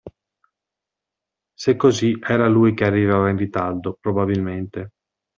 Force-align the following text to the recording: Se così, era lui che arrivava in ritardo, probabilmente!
Se 1.55 1.75
così, 1.75 2.17
era 2.27 2.47
lui 2.47 2.73
che 2.73 2.85
arrivava 2.85 3.29
in 3.29 3.37
ritardo, 3.37 3.95
probabilmente! 4.01 4.93